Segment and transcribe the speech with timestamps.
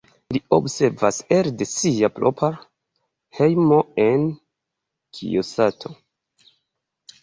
[0.35, 2.51] Li observas elde sia propra
[3.43, 4.29] hejmo en
[5.17, 5.99] Kijosato.